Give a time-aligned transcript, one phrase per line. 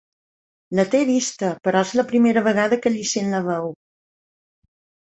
[0.79, 3.73] La té vista, però és la primera vegada que li sent la veu.